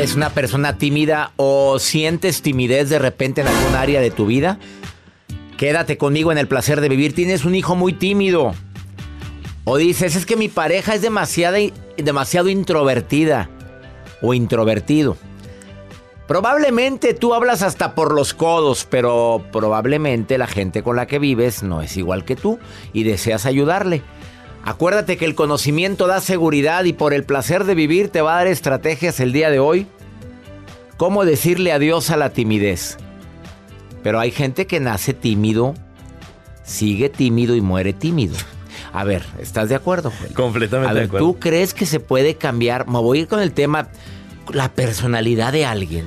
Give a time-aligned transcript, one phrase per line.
[0.00, 4.58] ¿Eres una persona tímida o sientes timidez de repente en algún área de tu vida?
[5.58, 7.14] Quédate conmigo en el placer de vivir.
[7.14, 8.54] Tienes un hijo muy tímido.
[9.64, 11.58] O dices, es que mi pareja es demasiado,
[11.98, 13.50] demasiado introvertida
[14.22, 15.18] o introvertido.
[16.26, 21.62] Probablemente tú hablas hasta por los codos, pero probablemente la gente con la que vives
[21.62, 22.58] no es igual que tú
[22.94, 24.02] y deseas ayudarle.
[24.64, 28.36] Acuérdate que el conocimiento da seguridad y por el placer de vivir te va a
[28.38, 29.86] dar estrategias el día de hoy.
[30.96, 32.98] ¿Cómo decirle adiós a la timidez?
[34.02, 35.74] Pero hay gente que nace tímido,
[36.62, 38.36] sigue tímido y muere tímido.
[38.92, 40.12] A ver, ¿estás de acuerdo?
[40.34, 41.26] Completamente de acuerdo.
[41.26, 42.86] ¿Tú crees que se puede cambiar?
[42.86, 43.88] Me voy a ir con el tema,
[44.52, 46.06] la personalidad de alguien.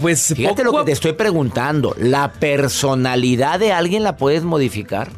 [0.00, 1.96] pues Fíjate lo que te estoy preguntando.
[1.98, 5.10] ¿La personalidad de alguien la puedes modificar?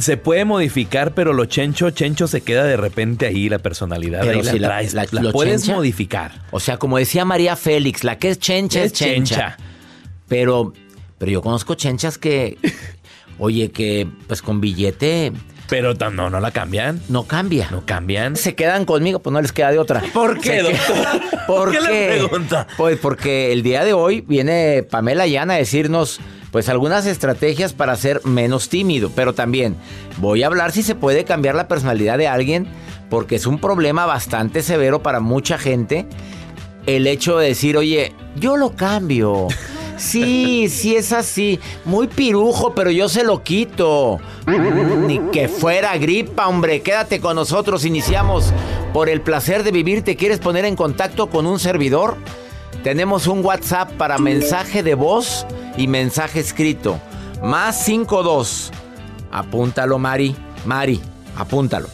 [0.00, 4.20] Se puede modificar, pero lo chencho, chencho se queda de repente ahí, la personalidad.
[4.22, 6.44] Pero ahí si la, la, traes, la- la lo puedes chencha- modificar.
[6.50, 9.34] O sea, como decía María Félix, la que es chencha es, Es chencha.
[9.34, 9.56] chencha.
[10.28, 10.72] Pero,
[11.18, 12.58] pero yo conozco chenchas que,
[13.38, 15.32] oye, que pues con billete
[15.68, 17.00] Pero no, no la cambian.
[17.08, 17.68] no cambia.
[17.70, 18.36] No cambian.
[18.36, 20.02] Se quedan conmigo, pues no les queda de otra.
[20.14, 20.96] ¿Por qué, doctor?
[21.46, 22.06] ¿Por ¿Qué le qué?
[22.18, 22.66] pregunta?
[22.76, 26.20] Pues porque el día de hoy viene Pamela Llana a decirnos
[26.52, 29.76] pues algunas estrategias para ser menos tímido, pero también
[30.18, 32.66] voy a hablar si se puede cambiar la personalidad de alguien
[33.10, 36.06] porque es un problema bastante severo para mucha gente
[36.86, 39.48] el hecho de decir, "Oye, yo lo cambio."
[39.96, 41.58] Sí, sí es así.
[41.84, 44.18] Muy pirujo, pero yo se lo quito.
[45.06, 46.82] Ni que fuera gripa, hombre.
[46.82, 47.84] Quédate con nosotros.
[47.84, 48.52] Iniciamos
[48.92, 50.02] por el placer de vivir.
[50.02, 52.16] ¿Te quieres poner en contacto con un servidor?
[52.82, 55.46] Tenemos un WhatsApp para mensaje de voz
[55.76, 57.00] y mensaje escrito.
[57.42, 58.70] Más 52.
[59.32, 60.36] Apúntalo, Mari.
[60.64, 61.00] Mari,
[61.36, 61.88] apúntalo.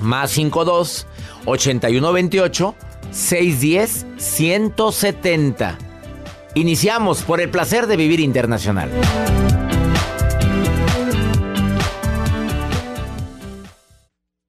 [0.00, 1.06] Más 52
[1.46, 2.74] 8128
[3.10, 5.78] 610 170.
[6.56, 8.90] Iniciamos por el placer de vivir internacional.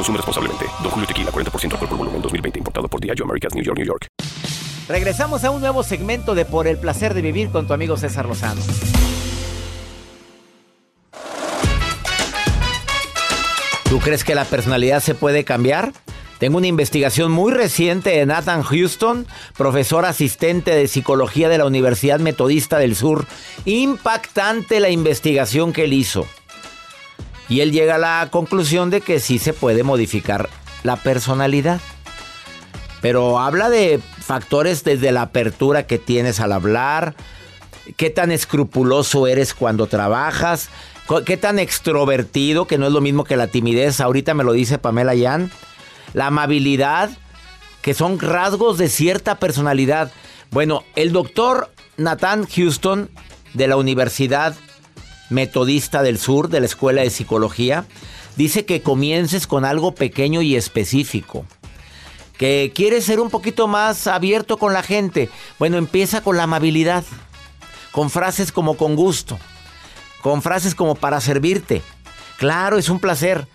[0.00, 0.64] Consume responsablemente.
[0.82, 2.58] Don Julio Tequila, 40% alcohol por volumen, 2020.
[2.58, 4.06] Importado por Diageo Americas, New York, New York.
[4.88, 8.24] Regresamos a un nuevo segmento de Por el placer de vivir con tu amigo César
[8.24, 8.62] Lozano.
[13.90, 15.92] ¿Tú crees que la personalidad se puede cambiar?
[16.38, 22.20] Tengo una investigación muy reciente de Nathan Houston, profesor asistente de psicología de la Universidad
[22.20, 23.26] Metodista del Sur.
[23.66, 26.26] Impactante la investigación que él hizo.
[27.50, 30.48] Y él llega a la conclusión de que sí se puede modificar
[30.84, 31.80] la personalidad.
[33.02, 37.14] Pero habla de factores desde la apertura que tienes al hablar,
[37.96, 40.68] qué tan escrupuloso eres cuando trabajas,
[41.26, 44.78] qué tan extrovertido, que no es lo mismo que la timidez, ahorita me lo dice
[44.78, 45.50] Pamela Yan,
[46.14, 47.10] la amabilidad,
[47.82, 50.12] que son rasgos de cierta personalidad.
[50.50, 53.10] Bueno, el doctor Nathan Houston
[53.54, 54.54] de la Universidad
[55.30, 57.86] Metodista del Sur, de la Escuela de Psicología,
[58.36, 61.46] dice que comiences con algo pequeño y específico.
[62.36, 65.28] Que quieres ser un poquito más abierto con la gente.
[65.58, 67.04] Bueno, empieza con la amabilidad.
[67.92, 69.38] Con frases como con gusto.
[70.22, 71.82] Con frases como para servirte.
[72.38, 73.46] Claro, es un placer.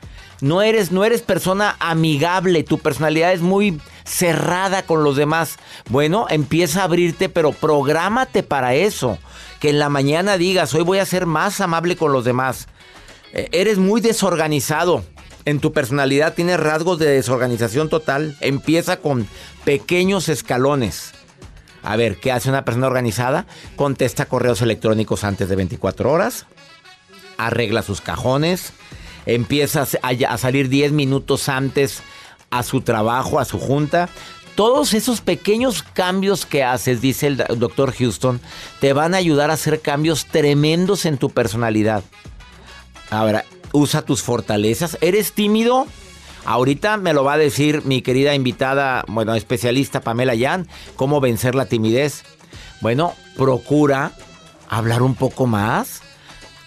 [0.42, 5.58] No eres, no eres persona amigable, tu personalidad es muy cerrada con los demás.
[5.90, 9.18] Bueno, empieza a abrirte, pero prográmate para eso.
[9.66, 12.68] Que en la mañana digas, hoy voy a ser más amable con los demás.
[13.34, 15.04] Eh, eres muy desorganizado.
[15.44, 18.38] En tu personalidad tienes rasgos de desorganización total.
[18.42, 19.28] Empieza con
[19.64, 21.14] pequeños escalones.
[21.82, 23.48] A ver, ¿qué hace una persona organizada?
[23.76, 26.46] Contesta correos electrónicos antes de 24 horas.
[27.40, 28.72] Arregla sus cajones.
[29.26, 32.04] Empieza a, salir 10 minutos antes
[32.52, 34.10] a su trabajo, a su junta.
[34.56, 38.40] Todos esos pequeños cambios que haces, dice el doctor Houston,
[38.80, 42.04] te van a ayudar a hacer cambios tremendos en tu personalidad.
[43.10, 43.44] Ahora,
[43.74, 44.98] usa tus fortalezas.
[45.02, 45.88] ¿Eres tímido?
[46.46, 51.56] Ahorita me lo va a decir mi querida invitada, bueno, especialista Pamela Yan, cómo vencer
[51.56, 52.24] la timidez.
[52.82, 54.14] Bueno, procura
[54.70, 56.02] hablar un poco más,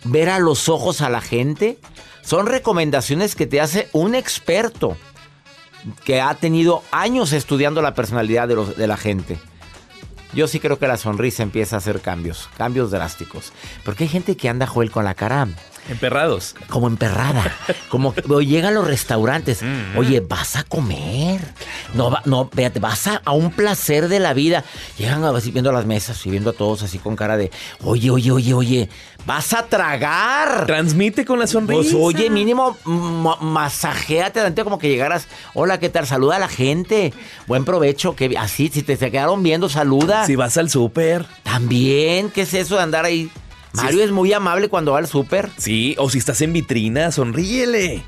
[0.05, 1.79] ver a los ojos a la gente.
[2.23, 4.96] Son recomendaciones que te hace un experto
[6.05, 9.38] que ha tenido años estudiando la personalidad de, los, de la gente.
[10.35, 13.52] Yo sí creo que la sonrisa empieza a hacer cambios, cambios drásticos.
[13.85, 15.49] Porque hay gente que anda, Joel, con la cara
[15.88, 16.55] Emperrados.
[16.69, 17.56] Como emperrada.
[17.88, 19.62] Como llega a los restaurantes.
[19.62, 19.99] Mm.
[19.99, 21.40] Oye, vas a comer.
[21.94, 24.64] No, no, véate, vas a, un placer de la vida.
[24.99, 27.50] Llegan así viendo las mesas y viendo a todos así con cara de,
[27.82, 28.88] oye, oye, oye, oye,
[29.26, 30.67] vas a tragar.
[30.67, 31.81] Transmite con la sonrisa.
[31.81, 32.76] Pues oye, mínimo,
[33.40, 35.26] masajéate adelante como que llegaras.
[35.55, 36.06] Hola, ¿qué tal?
[36.06, 37.12] Saluda a la gente.
[37.46, 38.14] Buen provecho.
[38.14, 40.26] Que así, si te, se quedaron viendo, saluda.
[40.26, 41.26] Si vas al súper.
[41.43, 43.31] También, ¿qué es eso de andar ahí?
[43.72, 45.50] Mario es muy amable cuando va al súper.
[45.56, 48.02] Sí, o si estás en vitrina, sonríele.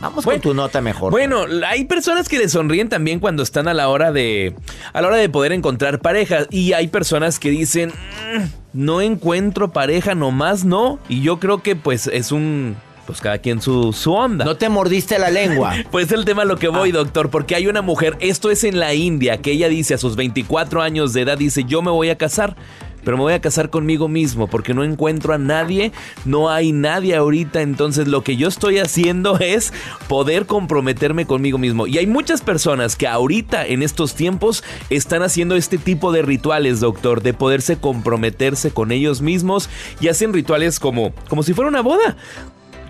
[0.00, 1.10] Vamos con tu nota mejor.
[1.10, 4.54] Bueno, hay personas que le sonríen también cuando están a la hora de
[4.92, 9.72] a la hora de poder encontrar pareja y hay personas que dicen, mm, "No encuentro
[9.72, 12.76] pareja nomás, no." Y yo creo que pues es un
[13.06, 14.44] pues cada quien su, su onda.
[14.44, 15.74] ¿No te mordiste la lengua?
[15.90, 16.94] pues el tema a lo que voy, ah.
[16.94, 20.14] doctor, porque hay una mujer, esto es en la India, que ella dice a sus
[20.14, 22.56] 24 años de edad, dice, yo me voy a casar
[23.04, 25.92] pero me voy a casar conmigo mismo porque no encuentro a nadie,
[26.24, 29.72] no hay nadie ahorita, entonces lo que yo estoy haciendo es
[30.08, 31.86] poder comprometerme conmigo mismo.
[31.86, 36.80] Y hay muchas personas que ahorita en estos tiempos están haciendo este tipo de rituales,
[36.80, 39.68] doctor, de poderse comprometerse con ellos mismos.
[40.00, 42.16] Y hacen rituales como como si fuera una boda.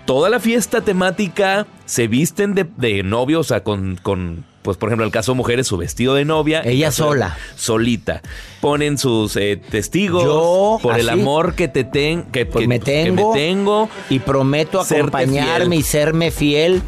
[0.05, 4.89] Toda la fiesta temática se visten de, de novio, o sea, con, con pues por
[4.89, 6.61] ejemplo, el caso de mujeres, su vestido de novia.
[6.63, 7.37] Ella sola.
[7.55, 8.21] Solita.
[8.61, 13.89] Ponen sus eh, testigos por el amor que te ten, que, pues me tengo, tengo.
[14.09, 16.81] Y prometo acompañarme y serme fiel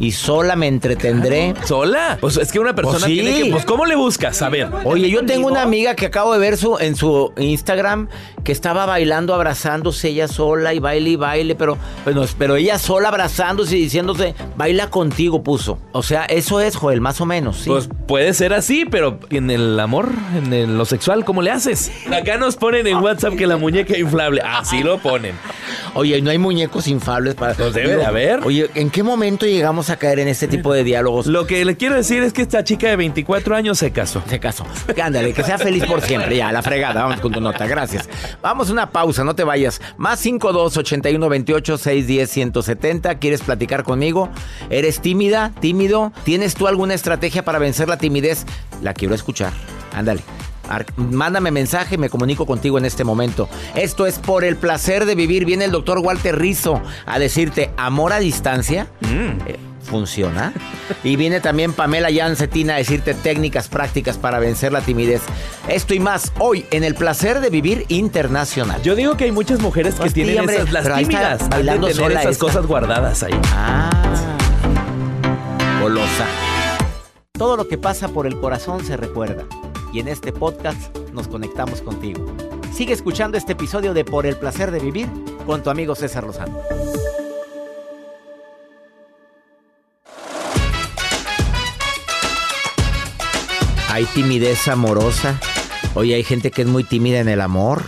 [0.00, 1.54] y sola me entretendré.
[1.64, 2.16] ¿Sola?
[2.20, 3.50] Pues es que una persona pues tiene que.
[3.50, 4.40] Pues, ¿cómo le buscas?
[4.42, 4.68] A ver.
[4.84, 8.08] Oye, yo tengo una amiga que acabo de ver su, en su Instagram
[8.42, 13.08] que estaba bailando, abrazándose ella sola y baile y baile, pero, bueno, pero ella sola
[13.08, 15.78] abrazándose y diciéndose, baila contigo, puso.
[15.92, 17.68] O sea, eso es, Joel, más o menos, sí.
[17.68, 21.92] Pues puede ser así, pero en el amor, en lo sexual, ¿cómo le haces?
[22.10, 24.40] Acá nos ponen en WhatsApp que la muñeca inflable.
[24.42, 25.34] Así lo ponen.
[25.94, 27.54] Oye, no hay muñecos inflables para.
[27.54, 28.40] Pues debe de haber.
[28.44, 31.26] Oye, ¿en qué momento llegamos vamos a caer en este tipo de diálogos.
[31.26, 34.22] Lo que le quiero decir es que esta chica de 24 años se casó.
[34.28, 34.64] Se casó.
[35.02, 36.36] Ándale, que sea feliz por siempre.
[36.36, 37.02] Ya, la fregada.
[37.02, 37.66] Vamos con tu nota.
[37.66, 38.08] Gracias.
[38.40, 39.80] Vamos a una pausa, no te vayas.
[39.96, 43.18] Más 52 81 28 610 170.
[43.18, 44.28] ¿Quieres platicar conmigo?
[44.68, 45.52] ¿Eres tímida?
[45.60, 46.12] ¿Tímido?
[46.24, 48.46] ¿Tienes tú alguna estrategia para vencer la timidez?
[48.82, 49.52] La quiero escuchar.
[49.92, 50.22] Ándale.
[50.96, 53.48] Mándame mensaje, me comunico contigo en este momento.
[53.74, 55.44] Esto es por el placer de vivir.
[55.44, 58.86] Viene el doctor Walter Rizzo a decirte amor a distancia.
[59.46, 60.52] Eh, funciona.
[61.02, 65.22] Y viene también Pamela Yancetina a decirte técnicas prácticas para vencer la timidez.
[65.68, 68.80] Esto y más hoy en el placer de vivir internacional.
[68.82, 71.72] Yo digo que hay muchas mujeres que Pues tienen hombre, esas, las tímidas, han de
[71.72, 72.44] tener sola esas esta.
[72.46, 73.32] cosas guardadas ahí.
[73.54, 73.90] Ah,
[75.80, 76.26] golosa.
[77.32, 79.44] Todo lo que pasa por el corazón se recuerda.
[79.92, 82.24] Y en este podcast nos conectamos contigo.
[82.72, 85.08] Sigue escuchando este episodio de Por el placer de vivir
[85.46, 86.58] con tu amigo César Lozano.
[94.00, 95.38] Hay timidez amorosa.
[95.92, 97.82] Oye, hay gente que es muy tímida en el amor.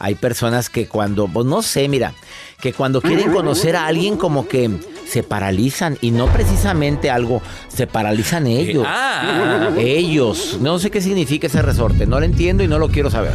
[0.00, 2.14] Hay personas que cuando, pues no sé, mira,
[2.60, 4.68] que cuando quieren conocer a alguien como que
[5.06, 8.84] se paralizan y no precisamente algo, se paralizan ellos.
[8.88, 9.70] ah.
[9.78, 10.58] Ellos.
[10.60, 13.34] No sé qué significa ese resorte, no lo entiendo y no lo quiero saber.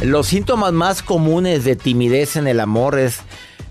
[0.00, 3.18] Los síntomas más comunes de timidez en el amor es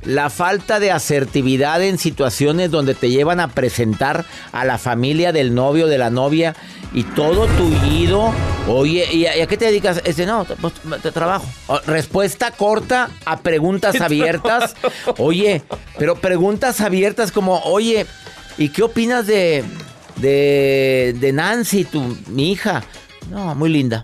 [0.06, 5.54] la falta de asertividad en situaciones donde te llevan a presentar a la familia del
[5.54, 6.56] novio, de la novia
[6.94, 8.34] y todo tullido.
[8.68, 10.02] Oye, ¿y a, y a qué te dedicas?
[10.06, 11.46] Este, no, pues, te trabajo.
[11.86, 14.76] Respuesta corta a preguntas abiertas.
[15.18, 15.64] Oye,
[15.98, 18.06] pero preguntas abiertas como, oye,
[18.58, 19.64] ¿y qué opinas de,
[20.18, 22.84] de, de Nancy, tu, mi hija?
[23.30, 24.04] No, muy linda.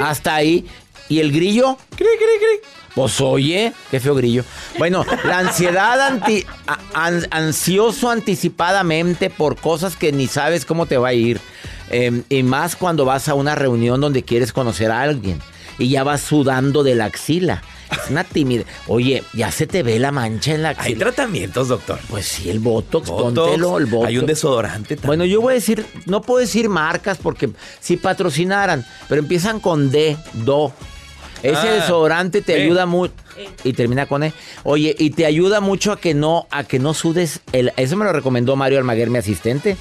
[0.00, 0.66] Hasta ahí.
[1.08, 1.76] ¿Y el grillo?
[2.94, 4.44] Pues oye, qué feo grillo.
[4.78, 6.46] Bueno, la ansiedad anti-
[6.94, 11.40] an- ansioso anticipadamente por cosas que ni sabes cómo te va a ir.
[11.90, 15.40] Eh, y más cuando vas a una reunión donde quieres conocer a alguien
[15.78, 17.62] y ya vas sudando de la axila.
[17.90, 18.66] Es una timidez.
[18.86, 20.98] Oye, ya se te ve la mancha en la Hay axila.
[21.00, 21.98] tratamientos, doctor.
[22.08, 24.08] Pues sí, el botox, Botox, póntelo, el botox.
[24.08, 25.06] Hay un desodorante también.
[25.08, 29.90] Bueno, yo voy a decir, no puedo decir marcas porque si patrocinaran, pero empiezan con
[29.90, 30.72] D, do.
[31.44, 33.12] Ese Ah, desodorante te ayuda mucho
[33.64, 34.32] y termina con E.
[34.62, 38.04] Oye, y te ayuda mucho a que no a que no sudes el eso me
[38.06, 39.76] lo recomendó Mario Almaguer, mi asistente.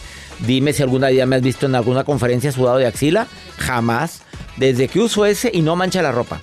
[0.45, 3.27] Dime si alguna día me has visto en alguna conferencia sudado de axila.
[3.57, 4.23] Jamás.
[4.57, 6.39] Desde que uso ese y no mancha la ropa.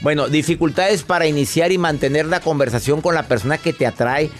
[0.00, 4.30] Bueno, dificultades para iniciar y mantener la conversación con la persona que te atrae.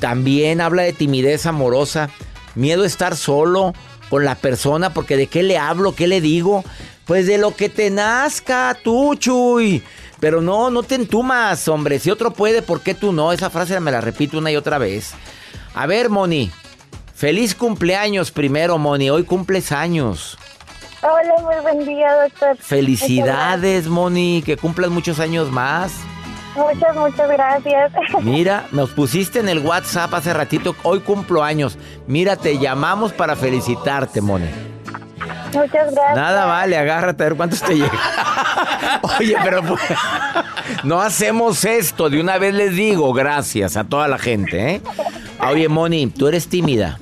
[0.00, 2.10] También habla de timidez amorosa,
[2.56, 3.74] miedo a estar solo
[4.10, 6.64] con la persona, porque de qué le hablo, qué le digo.
[7.08, 9.82] Pues de lo que te nazca, tú, Chuy.
[10.20, 11.98] Pero no, no te entumas, hombre.
[11.98, 13.32] Si otro puede, ¿por qué tú no?
[13.32, 15.14] Esa frase me la repito una y otra vez.
[15.74, 16.50] A ver, Moni.
[17.14, 19.08] Feliz cumpleaños primero, Moni.
[19.08, 20.36] Hoy cumples años.
[21.00, 22.58] Hola, muy buen día, doctor.
[22.58, 24.42] Felicidades, Moni.
[24.44, 25.94] Que cumplas muchos años más.
[26.56, 27.92] Muchas, muchas gracias.
[28.22, 31.78] Mira, nos pusiste en el WhatsApp hace ratito, hoy cumplo años.
[32.06, 34.67] Mira, te llamamos para felicitarte, Moni.
[35.52, 36.14] Muchas gracias.
[36.16, 37.90] Nada vale, agárrate a ver cuántos te llegan.
[39.18, 39.80] Oye, pero pues,
[40.84, 42.10] no hacemos esto.
[42.10, 44.82] De una vez les digo, gracias a toda la gente, ¿eh?
[45.48, 46.98] Oye, Moni, tú eres tímida.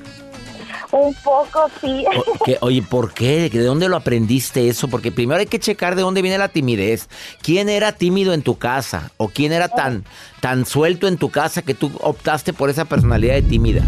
[0.93, 2.05] Un poco, sí.
[2.17, 2.59] O- ¿qué?
[2.61, 3.50] Oye, ¿por qué?
[3.50, 4.88] ¿De dónde lo aprendiste eso?
[4.88, 7.09] Porque primero hay que checar de dónde viene la timidez.
[7.43, 9.11] ¿Quién era tímido en tu casa?
[9.17, 10.05] ¿O quién era tan,
[10.41, 13.83] tan suelto en tu casa que tú optaste por esa personalidad de tímida?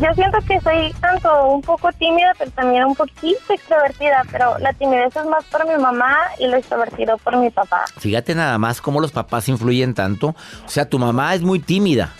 [0.00, 4.72] Yo siento que soy tanto un poco tímida, pero también un poquito extrovertida, pero la
[4.72, 7.84] timidez es más por mi mamá y lo extrovertido por mi papá.
[7.98, 10.28] Fíjate nada más cómo los papás influyen tanto.
[10.64, 12.10] O sea, tu mamá es muy tímida.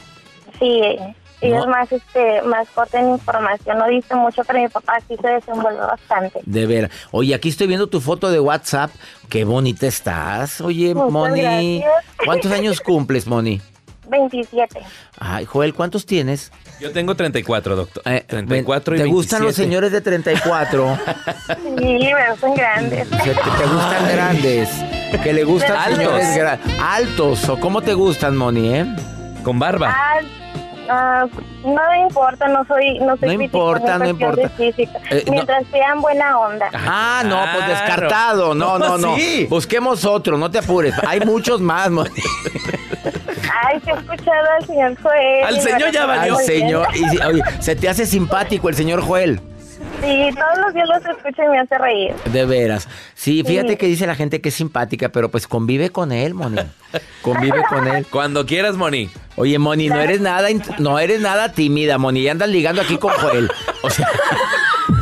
[0.58, 0.82] Sí,
[1.40, 1.60] y No.
[1.60, 5.26] es más, este, más corta en información, no dice mucho, pero mi papá sí se
[5.28, 6.40] desenvuelve bastante.
[6.44, 6.90] De ver.
[7.10, 8.90] Oye, aquí estoy viendo tu foto de WhatsApp.
[9.28, 10.60] Qué bonita estás.
[10.60, 11.80] Oye, Muchas Moni.
[11.80, 12.04] gracias.
[12.24, 13.60] ¿Cuántos años cumples, Moni?
[14.08, 14.80] 27.
[15.18, 16.52] Ay, Joel, ¿cuántos tienes?
[16.80, 18.02] Yo tengo 34, doctor.
[18.06, 19.62] Eh, 34 y ¿Te gustan los 27.
[19.64, 20.98] señores de 34?
[21.78, 23.08] Sí, me son grandes.
[23.10, 24.68] ¿Te, te gustan grandes?
[25.22, 26.22] Que le gustan Altos.
[26.22, 27.48] señores altos.
[27.48, 28.86] ¿O cómo te gustan, Moni, eh?
[29.44, 29.94] Con barba.
[29.94, 30.20] Ah,
[30.88, 31.26] ah,
[31.64, 34.50] no me importa, no soy, no soy No importa, en no importa.
[34.58, 35.32] Eh, no.
[35.32, 36.70] Mientras sean buena onda.
[36.72, 38.54] Ah, no, pues descartado.
[38.54, 39.16] No, no, no.
[39.16, 39.46] Sí.
[39.48, 40.94] Busquemos otro, no te apures.
[41.06, 42.10] Hay muchos más, Moni.
[43.64, 45.44] Ay, que he escuchado al señor Joel.
[45.44, 46.36] Al señor ya valió.
[46.36, 46.88] Al señor.
[46.94, 49.40] y oye, ¿se te hace simpático el señor Joel?
[50.02, 52.14] Sí, todos los días los escucho y me hace reír.
[52.32, 52.88] De veras.
[53.14, 53.76] Sí, fíjate Sí.
[53.76, 56.58] que dice la gente que es simpática, pero pues convive con él, Moni.
[57.22, 58.04] Convive con él.
[58.10, 59.08] Cuando quieras, Moni.
[59.36, 62.20] Oye, Moni, no eres nada, no eres nada tímida, Moni.
[62.20, 63.50] Y andas ligando aquí con Joel.
[63.82, 64.08] O sea,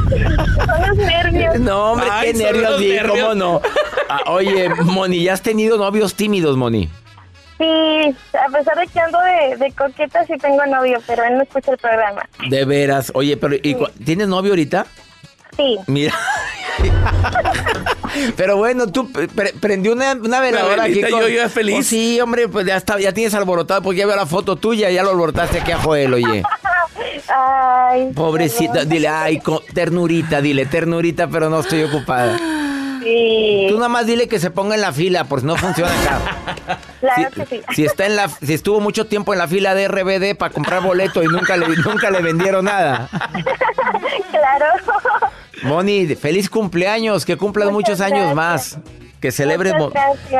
[0.08, 1.58] Son los nervios.
[1.60, 3.18] no, hombre, Ay, qué nervios, sí, nervios.
[3.20, 3.62] cómo no.
[4.08, 6.90] Ah, oye, Moni, ¿ya has tenido novios tímidos, Moni?
[7.60, 11.42] Sí, a pesar de que ando de, de coqueta, sí tengo novio, pero él no
[11.42, 12.26] escucha el programa.
[12.48, 13.12] De veras.
[13.14, 14.86] Oye, pero ¿y cu- ¿tienes novio ahorita?
[15.56, 15.76] Sí.
[15.86, 16.14] Mira.
[18.36, 20.94] Pero bueno, tú pre- prendió una, una veladora aquí.
[21.00, 21.76] velita, yo- yo feliz.
[21.78, 24.90] Oh, sí, hombre, pues ya está, ya tienes alborotado porque ya veo la foto tuya,
[24.90, 26.42] ya lo alborotaste aquí a Joel, oye.
[27.28, 28.10] Ay.
[28.14, 28.88] Pobrecita, perdón.
[28.88, 32.36] dile, ay, co- ternurita, dile, ternurita, pero no estoy ocupada.
[33.02, 36.78] Sí, Tú nada más dile que se ponga en la fila, pues no funciona acá.
[37.00, 37.62] claro Si, que sí.
[37.74, 40.82] si está en la, si estuvo mucho tiempo en la fila de RBD para comprar
[40.82, 43.08] boleto y nunca le, nunca le vendieron nada.
[44.30, 44.66] claro.
[45.62, 48.78] Moni, feliz cumpleaños, que cumplas Muchas muchos años más.
[49.20, 49.74] Que celebres,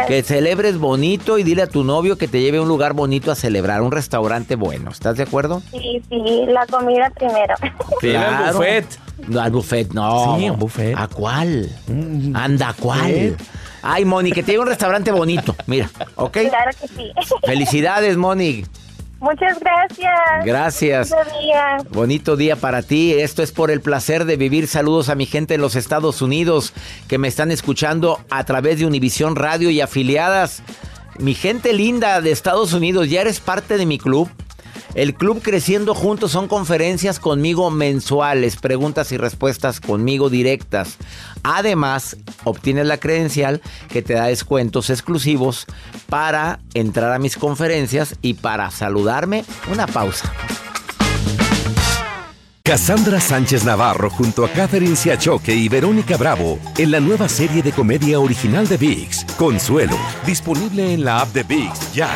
[0.09, 3.31] que celebres bonito y dile a tu novio que te lleve a un lugar bonito
[3.31, 4.91] a celebrar, un restaurante bueno.
[4.91, 5.61] ¿Estás de acuerdo?
[5.71, 7.55] Sí, sí, la comida primero.
[8.01, 8.87] Dile al buffet.
[9.29, 10.39] No, al buffet, no.
[10.39, 10.95] Sí, un buffet.
[10.97, 11.69] ¿A cuál?
[12.35, 13.13] Anda, ¿a cuál?
[13.13, 13.37] buffet.
[13.83, 15.55] Ay, Moni, que te lleve a un restaurante bonito.
[15.67, 16.39] Mira, ¿ok?
[16.49, 17.13] claro que sí.
[17.45, 18.65] Felicidades, Moni.
[19.21, 20.45] Muchas gracias.
[20.45, 21.11] Gracias.
[21.11, 21.77] Bonito día.
[21.91, 23.13] Bonito día para ti.
[23.13, 24.67] Esto es por el placer de vivir.
[24.67, 26.73] Saludos a mi gente en los Estados Unidos
[27.07, 30.63] que me están escuchando a través de Univisión Radio y afiliadas.
[31.19, 34.31] Mi gente linda de Estados Unidos, ya eres parte de mi club.
[34.95, 40.97] El club Creciendo Juntos son conferencias conmigo mensuales, preguntas y respuestas conmigo directas.
[41.43, 45.67] Además, obtienes la credencial que te da descuentos exclusivos
[46.09, 49.45] para entrar a mis conferencias y para saludarme.
[49.71, 50.33] Una pausa.
[52.63, 57.73] Cassandra Sánchez Navarro junto a Catherine Siachoque y Verónica Bravo en la nueva serie de
[57.73, 62.11] comedia original de VIX, Consuelo, disponible en la app de VIX ya.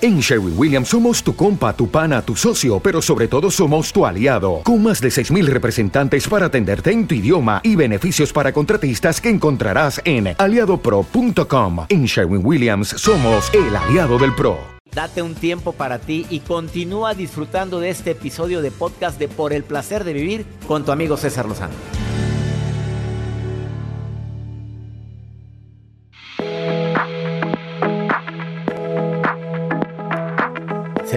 [0.00, 4.06] En Sherwin Williams somos tu compa, tu pana, tu socio, pero sobre todo somos tu
[4.06, 9.20] aliado, con más de 6.000 representantes para atenderte en tu idioma y beneficios para contratistas
[9.20, 11.86] que encontrarás en aliadopro.com.
[11.88, 14.58] En Sherwin Williams somos el aliado del PRO.
[14.94, 19.52] Date un tiempo para ti y continúa disfrutando de este episodio de podcast de Por
[19.52, 21.74] el placer de vivir con tu amigo César Lozano.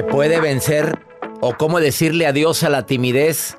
[0.09, 0.99] Puede vencer
[1.41, 3.57] o cómo decirle adiós a la timidez.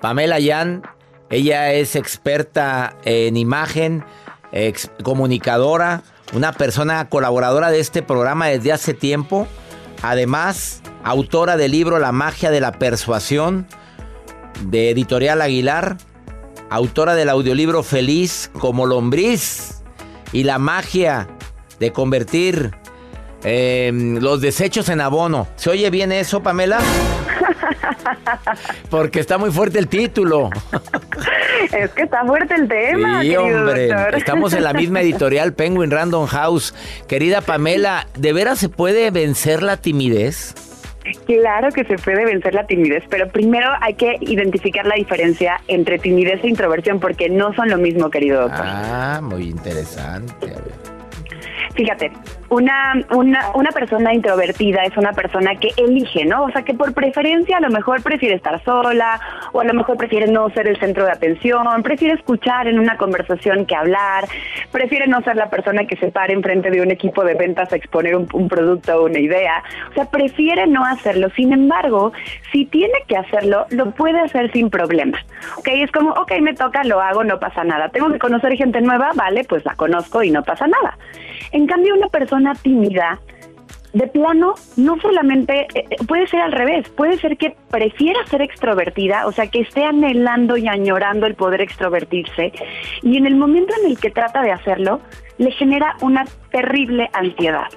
[0.00, 0.82] Pamela Yan,
[1.30, 4.04] ella es experta en imagen,
[4.52, 6.02] ex comunicadora,
[6.32, 9.46] una persona colaboradora de este programa desde hace tiempo.
[10.02, 13.66] Además, autora del libro La magia de la persuasión
[14.64, 15.96] de Editorial Aguilar,
[16.70, 19.82] autora del audiolibro Feliz como lombriz
[20.32, 21.28] y la magia
[21.78, 22.72] de convertir
[23.44, 25.46] eh, los desechos en abono.
[25.56, 26.78] ¿Se oye bien eso, Pamela?
[28.90, 30.50] Porque está muy fuerte el título.
[31.72, 33.88] Es que está fuerte el tema, Sí, hombre.
[33.88, 34.14] doctor.
[34.14, 36.74] Estamos en la misma editorial Penguin Random House.
[37.08, 40.54] Querida Pamela, ¿de veras se puede vencer la timidez?
[41.26, 45.98] Claro que se puede vencer la timidez, pero primero hay que identificar la diferencia entre
[45.98, 48.64] timidez e introversión, porque no son lo mismo, querido doctor.
[48.64, 50.54] Ah, muy interesante.
[51.74, 52.12] Fíjate,
[52.52, 52.94] una,
[53.54, 56.44] una, persona introvertida es una persona que elige, ¿no?
[56.44, 59.20] O sea, que por preferencia a lo mejor prefiere estar sola
[59.52, 62.96] o a lo mejor prefiere no ser el centro de atención, prefiere escuchar en una
[62.98, 64.26] conversación que hablar,
[64.70, 67.76] prefiere no ser la persona que se pare enfrente de un equipo de ventas a
[67.76, 69.62] exponer un, un producto o una idea.
[69.90, 71.30] O sea, prefiere no hacerlo.
[71.34, 72.12] Sin embargo,
[72.52, 75.18] si tiene que hacerlo, lo puede hacer sin problema.
[75.56, 75.68] ¿Ok?
[75.68, 77.88] Es como, ok, me toca, lo hago, no pasa nada.
[77.88, 80.98] Tengo que conocer gente nueva, vale, pues la conozco y no pasa nada.
[81.52, 83.20] En cambio, una persona tímida,
[83.92, 88.42] de plano, no solamente eh, eh, puede ser al revés, puede ser que prefiera ser
[88.42, 92.52] extrovertida, o sea, que esté anhelando y añorando el poder extrovertirse,
[93.02, 95.00] y en el momento en el que trata de hacerlo,
[95.38, 97.68] le genera una terrible ansiedad.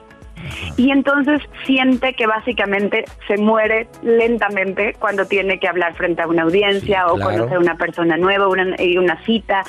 [0.77, 6.43] Y entonces siente que básicamente se muere lentamente cuando tiene que hablar frente a una
[6.43, 7.31] audiencia Sí, o claro.
[7.31, 9.63] conocer a una persona nueva, una, y una cita.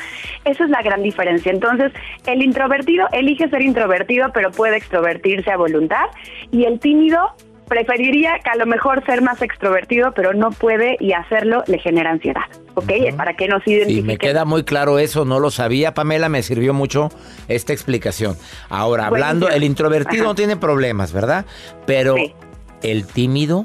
[0.44, 1.52] Esa es la gran diferencia.
[1.52, 1.92] Entonces,
[2.26, 6.06] el introvertido elige ser introvertido, pero puede extrovertirse a voluntad.
[6.50, 7.34] Y el tímido
[7.68, 12.10] preferiría que a lo mejor ser más extrovertido, pero no puede y hacerlo le genera
[12.10, 12.42] ansiedad.
[12.74, 12.92] ¿Ok?
[13.16, 14.06] Para que nos Sí, identifique.
[14.06, 17.08] me queda muy claro eso, no lo sabía, Pamela, me sirvió mucho
[17.48, 18.36] esta explicación.
[18.68, 20.30] Ahora, hablando, el introvertido Ajá.
[20.30, 21.46] no tiene problemas, ¿verdad?
[21.86, 22.34] Pero Sí.
[22.82, 23.64] el tímido,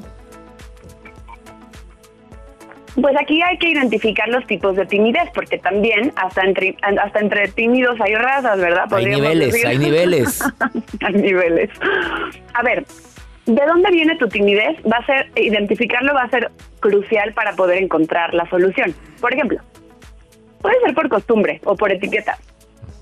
[2.94, 7.48] Pues aquí hay que identificar los tipos de timidez, porque también hasta entre, hasta entre
[7.48, 8.84] tímidos hay razas, ¿verdad?
[8.92, 9.66] Hay niveles, decir.
[9.66, 10.44] hay niveles.
[11.00, 11.70] hay niveles.
[12.52, 12.84] A ver,
[13.46, 14.78] ¿de dónde viene tu timidez?
[14.90, 16.50] Va a ser, identificarlo va a ser
[16.80, 18.94] crucial para poder encontrar la solución.
[19.20, 19.60] Por ejemplo,
[20.60, 22.38] puede ser por costumbre o por etiqueta.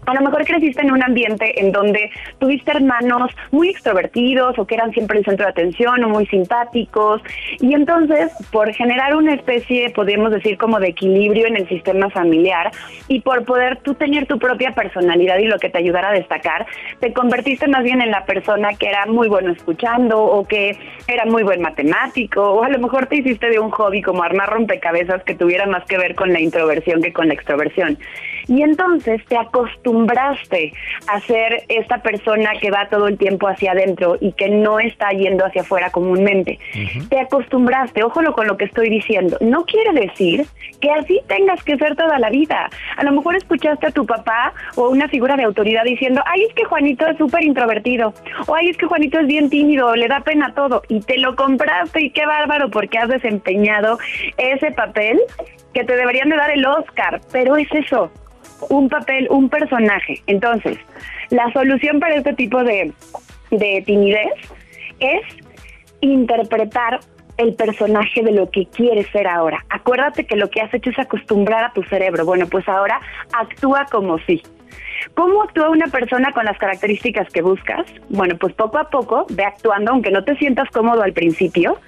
[0.06, 4.74] A lo mejor creciste en un ambiente en donde tuviste hermanos muy extrovertidos o que
[4.74, 7.22] eran siempre el centro de atención o muy simpáticos
[7.60, 12.70] y entonces por generar una especie, podríamos decir como de equilibrio en el sistema familiar
[13.08, 16.66] y por poder tú tener tu propia personalidad y lo que te ayudara a destacar,
[17.00, 21.24] te convertiste más bien en la persona que era muy bueno escuchando o que era
[21.24, 25.22] muy buen matemático o a lo mejor te hiciste de un hobby como armar rompecabezas
[25.24, 27.98] que tuviera más que ver con la introversión que con la extroversión.
[28.48, 30.72] Y entonces te acostumbraste
[31.06, 35.10] a ser esta persona que va todo el tiempo hacia adentro y que no está
[35.10, 36.58] yendo hacia afuera comúnmente.
[37.08, 39.38] Te acostumbraste, ojo con lo que estoy diciendo.
[39.40, 40.46] No quiere decir
[40.80, 42.68] que así tengas que ser toda la vida.
[42.96, 46.54] A lo mejor escuchaste a tu papá o una figura de autoridad diciendo, ay, es
[46.54, 48.14] que Juanito es súper introvertido,
[48.46, 51.36] o ay, es que Juanito es bien tímido, le da pena todo, y te lo
[51.36, 53.98] compraste y qué bárbaro porque has desempeñado
[54.36, 55.20] ese papel
[55.74, 58.10] que te deberían de dar el Oscar, pero es eso,
[58.68, 60.22] un papel, un personaje.
[60.26, 60.78] Entonces,
[61.30, 62.92] la solución para este tipo de,
[63.50, 64.32] de timidez
[64.98, 65.22] es
[66.00, 67.00] interpretar
[67.36, 69.64] el personaje de lo que quieres ser ahora.
[69.70, 72.26] Acuérdate que lo que has hecho es acostumbrar a tu cerebro.
[72.26, 73.00] Bueno, pues ahora
[73.32, 74.42] actúa como si.
[75.14, 77.86] ¿Cómo actúa una persona con las características que buscas?
[78.08, 81.78] Bueno, pues poco a poco ve actuando, aunque no te sientas cómodo al principio.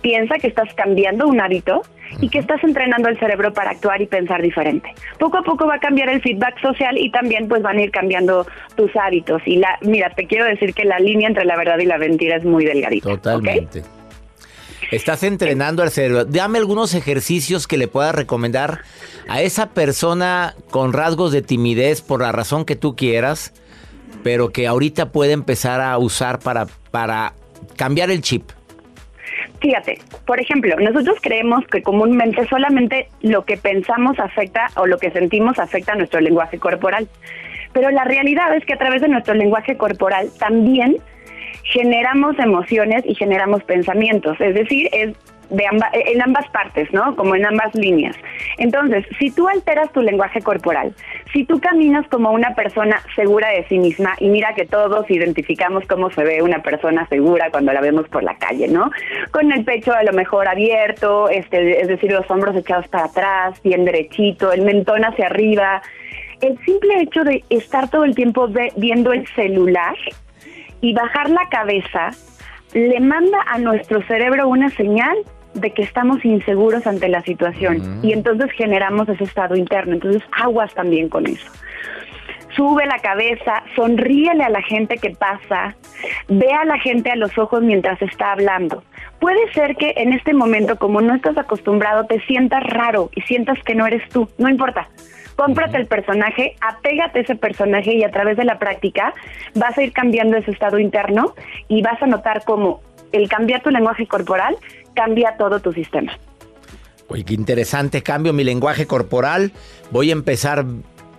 [0.00, 1.82] Piensa que estás cambiando un hábito
[2.20, 4.92] y que estás entrenando el cerebro para actuar y pensar diferente.
[5.18, 7.90] Poco a poco va a cambiar el feedback social y también pues van a ir
[7.90, 9.42] cambiando tus hábitos.
[9.46, 12.36] Y la, mira, te quiero decir que la línea entre la verdad y la mentira
[12.36, 13.08] es muy delgadita.
[13.08, 13.82] Totalmente.
[14.90, 16.24] Estás entrenando al cerebro.
[16.24, 18.80] Dame algunos ejercicios que le puedas recomendar
[19.28, 23.52] a esa persona con rasgos de timidez por la razón que tú quieras,
[24.22, 27.34] pero que ahorita puede empezar a usar para, para
[27.76, 28.50] cambiar el chip.
[29.60, 35.10] Fíjate, por ejemplo, nosotros creemos que comúnmente solamente lo que pensamos afecta o lo que
[35.10, 37.08] sentimos afecta a nuestro lenguaje corporal.
[37.74, 40.96] Pero la realidad es que a través de nuestro lenguaje corporal también
[41.72, 44.40] generamos emociones y generamos pensamientos.
[44.40, 45.14] Es decir, es
[45.50, 47.16] de amba- en ambas partes, ¿no?
[47.16, 48.14] Como en ambas líneas.
[48.58, 50.94] Entonces, si tú alteras tu lenguaje corporal,
[51.32, 55.86] si tú caminas como una persona segura de sí misma, y mira que todos identificamos
[55.86, 58.90] cómo se ve una persona segura cuando la vemos por la calle, ¿no?
[59.30, 63.62] Con el pecho a lo mejor abierto, este, es decir, los hombros echados para atrás,
[63.62, 65.80] bien derechito, el mentón hacia arriba.
[66.42, 69.96] El simple hecho de estar todo el tiempo viendo el celular
[70.80, 72.10] y bajar la cabeza
[72.74, 75.16] le manda a nuestro cerebro una señal
[75.54, 79.94] de que estamos inseguros ante la situación y entonces generamos ese estado interno.
[79.94, 81.50] Entonces aguas también con eso.
[82.54, 85.76] Sube la cabeza, sonríele a la gente que pasa,
[86.28, 88.82] ve a la gente a los ojos mientras está hablando.
[89.20, 93.58] Puede ser que en este momento, como no estás acostumbrado, te sientas raro y sientas
[93.64, 94.28] que no eres tú.
[94.38, 94.88] No importa.
[95.38, 99.14] Cómprate el personaje, apégate a ese personaje y a través de la práctica
[99.54, 101.32] vas a ir cambiando ese estado interno
[101.68, 102.80] y vas a notar cómo
[103.12, 104.56] el cambiar tu lenguaje corporal
[104.94, 106.10] cambia todo tu sistema.
[107.06, 109.52] Oye, qué interesante cambio mi lenguaje corporal.
[109.92, 110.64] Voy a empezar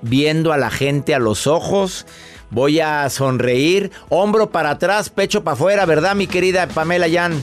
[0.01, 2.05] viendo a la gente a los ojos.
[2.49, 7.41] Voy a sonreír, hombro para atrás, pecho para afuera, ¿verdad, mi querida Pamela Yan?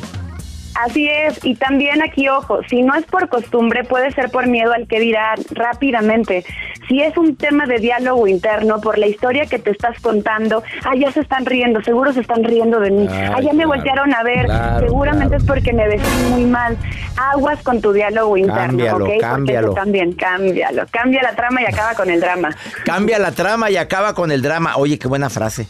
[0.85, 4.73] Así es, y también aquí, ojo, si no es por costumbre, puede ser por miedo
[4.73, 6.45] al que dirán rápidamente.
[6.89, 10.95] Si es un tema de diálogo interno, por la historia que te estás contando, ah,
[10.95, 14.23] ya se están riendo, seguro se están riendo de mí, ah, ya me voltearon a
[14.23, 16.77] ver, claro, seguramente es porque me ves muy mal.
[17.17, 19.01] Aguas con tu diálogo interno, Cámbialo, ¿ok?
[19.01, 19.73] Porque cámbialo.
[19.73, 20.85] también, cámbialo.
[20.91, 22.55] Cambia la trama y acaba con el drama.
[22.85, 24.77] Cambia la trama y acaba con el drama.
[24.77, 25.67] Oye, qué buena frase.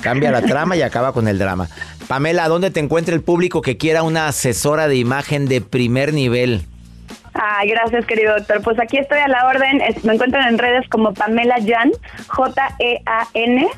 [0.00, 1.68] Cambia la trama y acaba con el drama.
[2.08, 6.62] Pamela, ¿dónde te encuentra el público que quiera una asesora de imagen de primer nivel?
[7.34, 8.60] Ay, gracias, querido doctor.
[8.62, 9.80] Pues aquí estoy a la orden.
[10.02, 11.90] Me encuentran en redes como Pamela Jan,
[12.28, 13.68] J-E-A-N.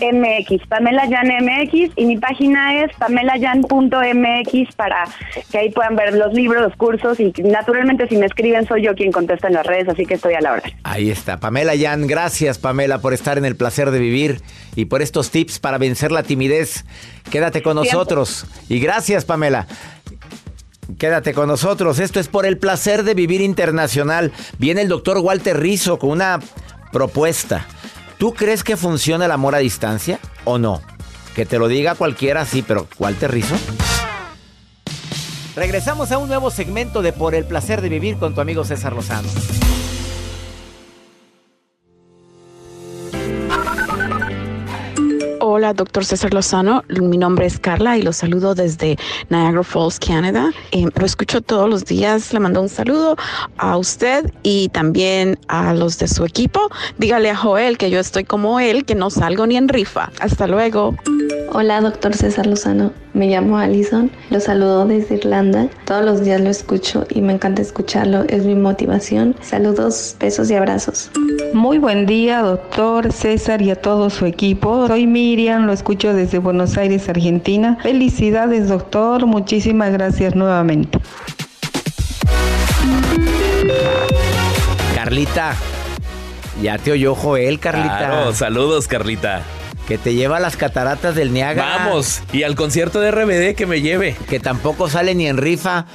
[0.00, 5.04] MX, Pamela Jan MX y mi página es pamelayan.mx para
[5.50, 8.94] que ahí puedan ver los libros, los cursos y naturalmente si me escriben soy yo
[8.94, 10.72] quien contesta en las redes, así que estoy a la orden.
[10.84, 12.06] Ahí está, Pamela Yan.
[12.06, 14.40] Gracias, Pamela, por estar en el placer de vivir
[14.76, 16.84] y por estos tips para vencer la timidez.
[17.30, 17.92] Quédate con Siempre.
[17.92, 18.46] nosotros.
[18.68, 19.66] Y gracias, Pamela.
[20.98, 21.98] Quédate con nosotros.
[21.98, 24.32] Esto es por el placer de vivir internacional.
[24.58, 26.40] Viene el doctor Walter Rizzo con una
[26.92, 27.66] propuesta.
[28.18, 30.82] ¿Tú crees que funciona el amor a distancia o no?
[31.36, 33.54] Que te lo diga cualquiera, sí, pero Walter Rizzo.
[35.54, 38.92] Regresamos a un nuevo segmento de Por el placer de vivir con tu amigo César
[38.92, 39.28] Lozano.
[45.50, 46.84] Hola, doctor César Lozano.
[46.90, 48.98] Mi nombre es Carla y lo saludo desde
[49.30, 50.50] Niagara Falls, Canadá.
[50.72, 52.34] Eh, lo escucho todos los días.
[52.34, 53.16] Le mando un saludo
[53.56, 56.68] a usted y también a los de su equipo.
[56.98, 60.12] Dígale a Joel que yo estoy como él, que no salgo ni en rifa.
[60.20, 60.94] Hasta luego.
[61.50, 62.92] Hola, doctor César Lozano.
[63.14, 64.10] Me llamo Alison.
[64.30, 65.68] Lo saludo desde Irlanda.
[65.86, 68.24] Todos los días lo escucho y me encanta escucharlo.
[68.28, 69.34] Es mi motivación.
[69.40, 71.10] Saludos, besos y abrazos.
[71.54, 74.86] Muy buen día, doctor César y a todo su equipo.
[74.86, 77.78] Soy Miriam, lo escucho desde Buenos Aires, Argentina.
[77.80, 79.24] Felicidades, doctor.
[79.24, 80.98] Muchísimas gracias nuevamente.
[84.96, 85.54] Carlita,
[86.60, 87.98] ya te oyó Joel, Carlita.
[87.98, 89.42] Claro, saludos, Carlita.
[89.86, 91.84] Que te lleva a las cataratas del Niágara.
[91.86, 94.16] Vamos, y al concierto de RBD que me lleve.
[94.28, 95.86] Que tampoco sale ni en rifa.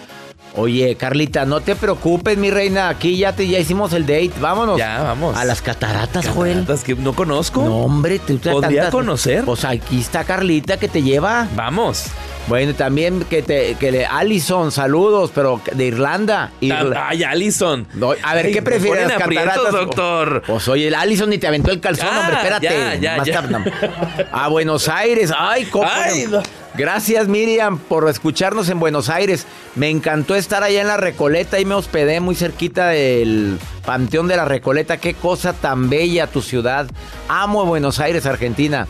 [0.55, 2.89] Oye, Carlita, no te preocupes, mi reina.
[2.89, 4.31] Aquí ya te ya hicimos el date.
[4.39, 4.77] Vámonos.
[4.77, 5.35] Ya, vamos.
[5.35, 6.59] A las cataratas, Joel.
[6.59, 7.63] Cataratas que no conozco.
[7.63, 9.45] No, hombre, te ¿Podría tantas- conocer?
[9.45, 11.47] Pues aquí está Carlita que te lleva.
[11.55, 12.05] Vamos.
[12.45, 16.51] Bueno, también que te que le Allison, saludos, pero de Irlanda.
[16.61, 17.87] Irla- Ay, Allison.
[17.93, 19.03] No, a ver, ¿qué prefieres?
[19.05, 19.79] ponen ¿Las aprietos, cataratas?
[19.85, 20.43] doctor.
[20.45, 22.99] Pues oye, el Allison ni te aventó el calzón, Ah, hombre, espérate.
[23.01, 24.27] ya, ya, ya.
[24.33, 25.31] A Buenos Aires.
[25.35, 25.87] Ay, cómo.
[25.89, 26.43] Ay, no.
[26.75, 29.45] Gracias, Miriam, por escucharnos en Buenos Aires.
[29.75, 34.37] Me encantó estar allá en la Recoleta y me hospedé muy cerquita del Panteón de
[34.37, 34.97] la Recoleta.
[34.97, 36.87] Qué cosa tan bella tu ciudad.
[37.27, 38.87] Amo Buenos Aires, Argentina.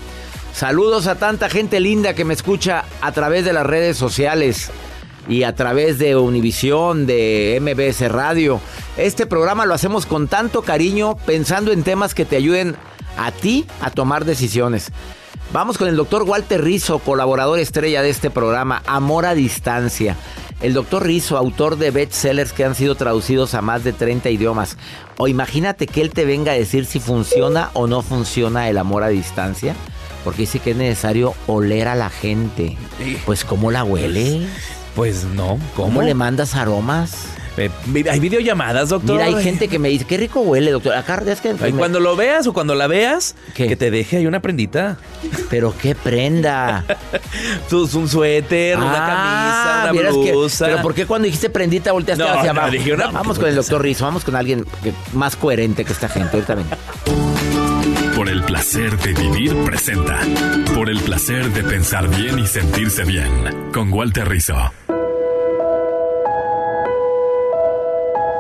[0.54, 4.72] Saludos a tanta gente linda que me escucha a través de las redes sociales
[5.28, 8.62] y a través de Univisión, de MBS Radio.
[8.96, 12.78] Este programa lo hacemos con tanto cariño, pensando en temas que te ayuden
[13.18, 14.92] a ti a tomar decisiones.
[15.54, 20.18] Vamos con el doctor Walter Rizzo, colaborador estrella de este programa, Amor a Distancia.
[20.62, 24.78] El doctor Rizzo, autor de bestsellers que han sido traducidos a más de 30 idiomas.
[25.20, 29.04] O imagínate que él te venga a decir si funciona o no funciona el amor
[29.04, 29.76] a distancia.
[30.24, 32.76] Porque dice que es necesario oler a la gente.
[33.24, 34.48] Pues, ¿cómo la huele?
[34.96, 35.90] Pues no, ¿cómo?
[35.90, 37.28] ¿Cómo le mandas aromas?
[37.58, 37.70] Eh,
[38.10, 39.18] ¿Hay videollamadas, doctor?
[39.18, 40.96] Mira, hay gente que me dice, qué rico huele, doctor.
[40.96, 41.54] Acá es que...
[41.62, 44.98] Ay, cuando lo veas o cuando la veas, que te deje ahí una prendita.
[45.50, 46.84] Pero qué prenda.
[47.70, 50.66] Pues un suéter, una Ah, camisa, una vieras que- blusa.
[50.66, 52.72] pero ¿por qué cuando dijiste prendita volteaste No, hacia no, abajo?
[52.74, 56.08] dije una vamos con el doctor Rizzo, vamos con alguien que- más coherente que esta
[56.10, 56.36] gente.
[56.38, 56.70] Ahorita vengo.
[58.16, 60.20] Por el placer de vivir presenta.
[60.76, 63.70] Por el placer de pensar bien y sentirse bien.
[63.74, 64.72] Con Walter Rizzo.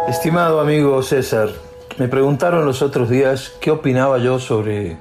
[0.07, 1.49] Estimado amigo César,
[1.97, 4.97] me preguntaron los otros días qué opinaba yo sobre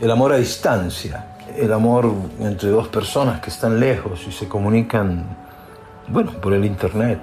[0.00, 5.36] el amor a distancia, el amor entre dos personas que están lejos y se comunican,
[6.08, 7.18] bueno, por el Internet.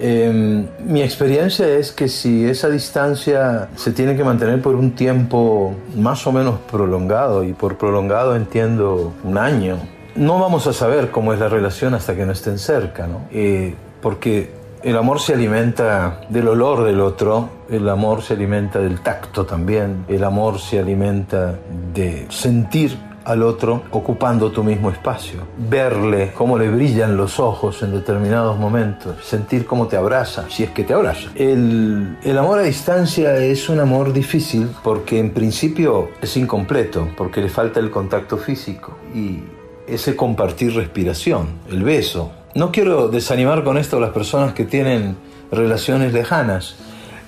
[0.00, 5.74] Eh, mi experiencia es que si esa distancia se tiene que mantener por un tiempo
[5.94, 9.76] más o menos prolongado, y por prolongado entiendo un año,
[10.16, 13.28] no vamos a saber cómo es la relación hasta que no estén cerca, ¿no?
[13.30, 19.00] Eh, porque el amor se alimenta del olor del otro, el amor se alimenta del
[19.00, 21.58] tacto también, el amor se alimenta
[21.94, 27.92] de sentir al otro ocupando tu mismo espacio, verle cómo le brillan los ojos en
[27.92, 31.30] determinados momentos, sentir cómo te abraza, si es que te abraza.
[31.34, 37.40] El, el amor a distancia es un amor difícil porque en principio es incompleto, porque
[37.40, 39.40] le falta el contacto físico y
[39.86, 42.30] ese compartir respiración, el beso.
[42.54, 45.16] No quiero desanimar con esto a las personas que tienen
[45.50, 46.76] relaciones lejanas,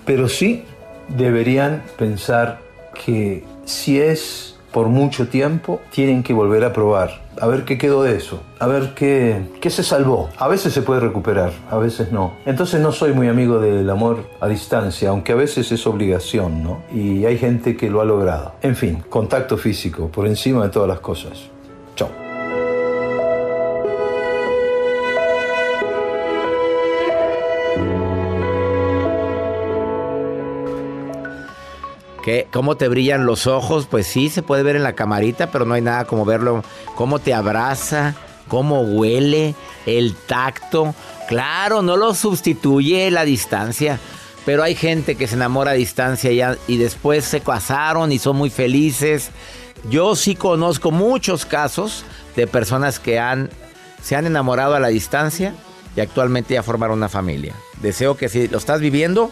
[0.05, 0.63] pero sí
[1.09, 2.61] deberían pensar
[3.05, 8.05] que si es por mucho tiempo, tienen que volver a probar, a ver qué quedó
[8.05, 10.29] de eso, a ver qué, qué se salvó.
[10.37, 12.35] A veces se puede recuperar, a veces no.
[12.45, 16.83] Entonces no soy muy amigo del amor a distancia, aunque a veces es obligación, ¿no?
[16.95, 18.53] Y hay gente que lo ha logrado.
[18.63, 21.49] En fin, contacto físico, por encima de todas las cosas.
[21.97, 22.26] Chao.
[32.53, 33.87] ¿Cómo te brillan los ojos?
[33.87, 36.65] Pues sí, se puede ver en la camarita, pero no hay nada como verlo.
[36.97, 38.15] ¿Cómo te abraza?
[38.49, 39.55] ¿Cómo huele?
[39.87, 40.95] El tacto.
[41.29, 44.01] Claro, no lo sustituye la distancia.
[44.45, 48.51] Pero hay gente que se enamora a distancia y después se casaron y son muy
[48.51, 49.31] felices.
[49.89, 53.51] Yo sí conozco muchos casos de personas que han,
[54.03, 55.55] se han enamorado a la distancia
[55.97, 57.55] y actualmente ya formaron una familia.
[57.81, 59.31] Deseo que si lo estás viviendo,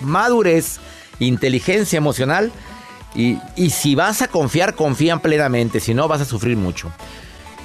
[0.00, 0.80] madurez,
[1.20, 2.52] inteligencia emocional
[3.14, 6.92] y, y si vas a confiar, confían plenamente, si no vas a sufrir mucho.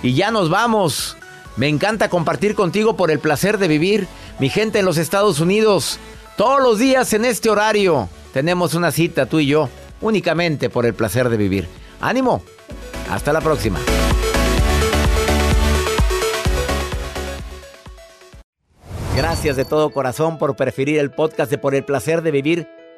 [0.01, 1.17] Y ya nos vamos.
[1.55, 4.07] Me encanta compartir contigo por el placer de vivir.
[4.39, 5.99] Mi gente en los Estados Unidos,
[6.35, 9.69] todos los días en este horario tenemos una cita tú y yo,
[10.01, 11.67] únicamente por el placer de vivir.
[12.01, 12.43] Ánimo.
[13.09, 13.79] Hasta la próxima.
[19.15, 22.67] Gracias de todo corazón por preferir el podcast de Por el placer de vivir